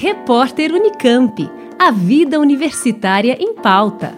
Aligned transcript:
Repórter 0.00 0.72
Unicamp. 0.72 1.50
A 1.76 1.90
vida 1.90 2.38
universitária 2.38 3.36
em 3.40 3.52
pauta. 3.52 4.16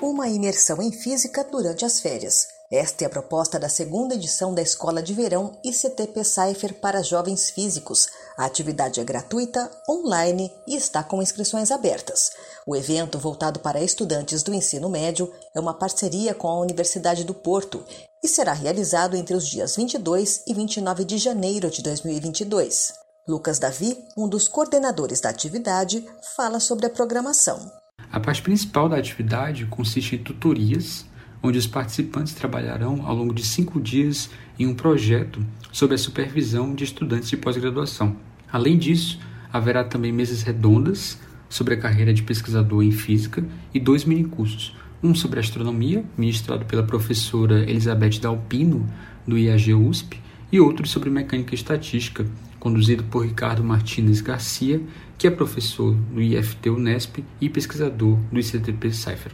Uma 0.00 0.28
imersão 0.28 0.80
em 0.80 0.92
física 0.92 1.42
durante 1.42 1.84
as 1.84 1.98
férias. 1.98 2.46
Esta 2.70 3.02
é 3.02 3.06
a 3.08 3.10
proposta 3.10 3.58
da 3.58 3.68
segunda 3.68 4.14
edição 4.14 4.54
da 4.54 4.62
Escola 4.62 5.02
de 5.02 5.12
Verão 5.12 5.58
ICTP 5.64 6.22
Cypher 6.22 6.74
para 6.74 7.02
jovens 7.02 7.50
físicos. 7.50 8.06
A 8.38 8.44
atividade 8.44 9.00
é 9.00 9.04
gratuita, 9.04 9.68
online 9.90 10.52
e 10.68 10.76
está 10.76 11.02
com 11.02 11.20
inscrições 11.20 11.72
abertas. 11.72 12.30
O 12.64 12.76
evento, 12.76 13.18
voltado 13.18 13.58
para 13.58 13.82
estudantes 13.82 14.44
do 14.44 14.54
ensino 14.54 14.88
médio, 14.88 15.32
é 15.52 15.58
uma 15.58 15.74
parceria 15.74 16.32
com 16.32 16.46
a 16.46 16.60
Universidade 16.60 17.24
do 17.24 17.34
Porto 17.34 17.84
e 18.24 18.28
será 18.28 18.54
realizado 18.54 19.14
entre 19.16 19.36
os 19.36 19.46
dias 19.46 19.76
22 19.76 20.44
e 20.48 20.54
29 20.54 21.04
de 21.04 21.18
janeiro 21.18 21.70
de 21.70 21.82
2022. 21.82 22.94
Lucas 23.28 23.58
Davi, 23.58 23.98
um 24.16 24.26
dos 24.26 24.48
coordenadores 24.48 25.20
da 25.20 25.28
atividade, 25.28 26.02
fala 26.34 26.58
sobre 26.58 26.86
a 26.86 26.90
programação. 26.90 27.70
A 28.10 28.18
parte 28.18 28.40
principal 28.40 28.88
da 28.88 28.96
atividade 28.96 29.66
consiste 29.66 30.16
em 30.16 30.22
tutorias, 30.22 31.04
onde 31.42 31.58
os 31.58 31.66
participantes 31.66 32.32
trabalharão 32.32 33.06
ao 33.06 33.14
longo 33.14 33.34
de 33.34 33.44
cinco 33.44 33.78
dias 33.78 34.30
em 34.58 34.66
um 34.66 34.74
projeto 34.74 35.44
sob 35.70 35.94
a 35.94 35.98
supervisão 35.98 36.74
de 36.74 36.84
estudantes 36.84 37.28
de 37.28 37.36
pós-graduação. 37.36 38.16
Além 38.50 38.78
disso, 38.78 39.20
haverá 39.52 39.84
também 39.84 40.12
mesas 40.12 40.40
redondas 40.40 41.18
sobre 41.50 41.74
a 41.74 41.78
carreira 41.78 42.14
de 42.14 42.22
pesquisador 42.22 42.82
em 42.82 42.90
física 42.90 43.44
e 43.74 43.78
dois 43.78 44.06
minicursos, 44.06 44.74
um 45.04 45.14
sobre 45.14 45.38
astronomia, 45.38 46.02
ministrado 46.16 46.64
pela 46.64 46.82
professora 46.82 47.70
Elizabeth 47.70 48.18
Dalpino, 48.22 48.88
do 49.28 49.36
IAG 49.36 49.74
USP, 49.74 50.18
e 50.50 50.58
outro 50.58 50.88
sobre 50.88 51.10
mecânica 51.10 51.54
estatística, 51.54 52.24
conduzido 52.58 53.04
por 53.04 53.26
Ricardo 53.26 53.62
Martins 53.62 54.22
Garcia, 54.22 54.80
que 55.18 55.26
é 55.26 55.30
professor 55.30 55.94
do 55.94 56.22
IFT 56.22 56.70
Unesp 56.70 57.18
e 57.38 57.50
pesquisador 57.50 58.16
do 58.32 58.40
ICTP 58.40 58.90
Cypher. 58.92 59.32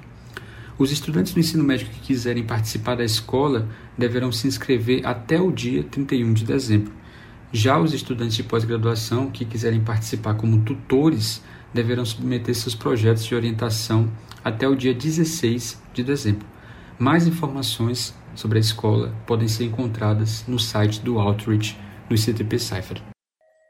Os 0.76 0.91
estudantes 0.91 1.34
do 1.34 1.38
ensino 1.38 1.62
médio 1.62 1.86
que 1.86 2.00
quiserem 2.00 2.42
participar 2.42 2.96
da 2.96 3.04
escola 3.04 3.68
deverão 3.96 4.32
se 4.32 4.48
inscrever 4.48 5.06
até 5.06 5.41
o 5.41 5.52
dia 5.52 5.84
31 5.84 6.32
de 6.32 6.44
dezembro. 6.44 6.92
Já 7.52 7.78
os 7.78 7.94
estudantes 7.94 8.34
de 8.34 8.42
pós-graduação 8.42 9.30
que 9.30 9.44
quiserem 9.44 9.80
participar 9.80 10.34
como 10.34 10.62
tutores 10.62 11.42
deverão 11.72 12.04
submeter 12.04 12.54
seus 12.54 12.74
projetos 12.74 13.24
de 13.24 13.34
orientação 13.34 14.10
até 14.44 14.68
o 14.68 14.76
dia 14.76 14.94
16 14.94 15.80
de 15.92 16.02
dezembro. 16.02 16.46
Mais 16.98 17.26
informações 17.26 18.14
sobre 18.34 18.58
a 18.58 18.60
escola 18.60 19.14
podem 19.26 19.48
ser 19.48 19.64
encontradas 19.64 20.44
no 20.46 20.58
site 20.58 21.00
do 21.00 21.18
Outreach 21.18 21.78
do 22.08 22.14
ICTP 22.14 22.58
Cypher. 22.58 23.02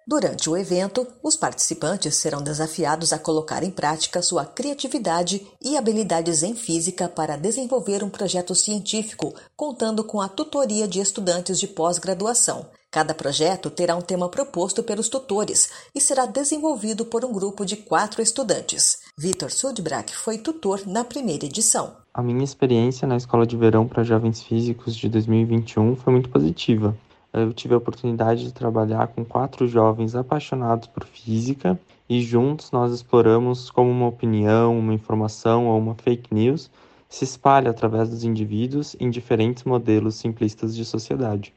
Durante 0.07 0.51
o 0.51 0.57
evento, 0.57 1.07
os 1.23 1.37
participantes 1.37 2.17
serão 2.17 2.43
desafiados 2.43 3.13
a 3.13 3.19
colocar 3.19 3.63
em 3.63 3.71
prática 3.71 4.21
sua 4.21 4.45
criatividade 4.45 5.47
e 5.63 5.77
habilidades 5.77 6.43
em 6.43 6.55
física 6.55 7.09
para 7.09 7.37
desenvolver 7.37 8.03
um 8.03 8.11
projeto 8.11 8.53
científico, 8.55 9.33
contando 9.55 10.03
com 10.03 10.21
a 10.21 10.29
tutoria 10.29 10.89
de 10.89 10.99
estudantes 11.01 11.61
de 11.61 11.69
pós-graduação. 11.69 12.67
Cada 12.93 13.15
projeto 13.15 13.71
terá 13.71 13.95
um 13.95 14.01
tema 14.01 14.29
proposto 14.29 14.83
pelos 14.83 15.09
tutores 15.09 15.71
e 15.95 16.01
será 16.01 16.27
desenvolvido 16.27 17.05
por 17.05 17.25
um 17.25 17.33
grupo 17.33 17.65
de 17.65 17.77
quatro 17.77 18.21
estudantes. 18.21 19.03
Vitor 19.17 19.53
Sudbrack 19.53 20.13
foi 20.17 20.39
tutor 20.39 20.85
na 20.89 21.05
primeira 21.05 21.47
edição. 21.47 21.93
A 22.13 22.21
minha 22.21 22.43
experiência 22.43 23.07
na 23.07 23.17
Escola 23.17 23.47
de 23.47 23.57
Verão 23.57 23.87
para 23.87 24.03
Jovens 24.03 24.43
Físicos 24.43 24.97
de 24.97 25.09
2021 25.09 25.95
foi 25.95 26.13
muito 26.13 26.29
positiva. 26.31 26.97
Eu 27.33 27.53
tive 27.53 27.75
a 27.75 27.79
oportunidade 27.79 28.43
de 28.43 28.53
trabalhar 28.53 29.07
com 29.07 29.25
quatro 29.25 29.69
jovens 29.69 30.17
apaixonados 30.17 30.89
por 30.89 31.05
física 31.05 31.79
e 32.09 32.21
juntos 32.21 32.73
nós 32.73 32.93
exploramos 32.93 33.71
como 33.71 33.89
uma 33.89 34.09
opinião, 34.09 34.77
uma 34.77 34.93
informação 34.93 35.69
ou 35.69 35.79
uma 35.79 35.95
fake 35.95 36.35
news 36.35 36.69
se 37.09 37.23
espalha 37.23 37.71
através 37.71 38.09
dos 38.09 38.25
indivíduos 38.25 38.97
em 38.99 39.09
diferentes 39.11 39.63
modelos 39.63 40.17
simplistas 40.17 40.75
de 40.75 40.85
sociedade. 40.85 41.55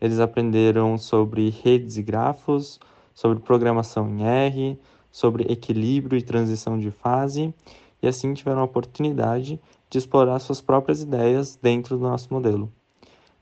Eles 0.00 0.18
aprenderam 0.18 0.96
sobre 0.96 1.50
redes 1.50 1.96
e 1.96 2.02
grafos, 2.02 2.80
sobre 3.14 3.38
programação 3.40 4.08
em 4.08 4.22
R, 4.24 4.80
sobre 5.10 5.44
equilíbrio 5.52 6.18
e 6.18 6.22
transição 6.22 6.78
de 6.78 6.90
fase, 6.90 7.52
e 8.02 8.08
assim 8.08 8.32
tiveram 8.32 8.60
a 8.60 8.64
oportunidade 8.64 9.60
de 9.90 9.98
explorar 9.98 10.38
suas 10.38 10.60
próprias 10.60 11.02
ideias 11.02 11.58
dentro 11.60 11.98
do 11.98 12.02
nosso 12.02 12.32
modelo. 12.32 12.72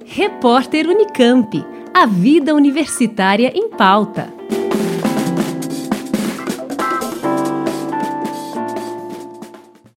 Repórter 0.04 0.86
Unicamp. 0.86 1.64
A 1.94 2.04
vida 2.04 2.54
universitária 2.54 3.50
em 3.56 3.70
pauta. 3.70 4.35